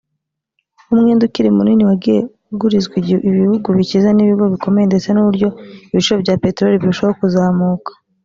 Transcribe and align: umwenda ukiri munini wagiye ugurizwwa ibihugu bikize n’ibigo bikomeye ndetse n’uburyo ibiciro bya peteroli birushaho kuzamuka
umwenda 0.93 1.23
ukiri 1.27 1.49
munini 1.57 1.83
wagiye 1.89 2.19
ugurizwwa 2.53 2.95
ibihugu 3.29 3.67
bikize 3.77 4.09
n’ibigo 4.13 4.45
bikomeye 4.53 4.85
ndetse 4.87 5.07
n’uburyo 5.11 5.47
ibiciro 5.91 6.17
bya 6.23 6.35
peteroli 6.41 6.81
birushaho 6.81 7.13
kuzamuka 7.19 7.91